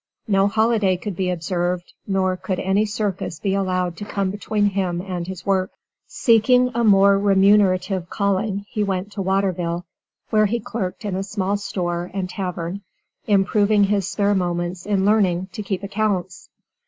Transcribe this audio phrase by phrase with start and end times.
[0.27, 4.99] No holiday could be observed, nor could any circus be allowed to come between him
[4.99, 5.69] and his work.
[6.07, 9.85] Seeking a more remunerative calling he went to Waterville,
[10.31, 12.81] where he clerked in a small store and tavern,
[13.27, 16.49] improving his spare moments in learning to keep accounts.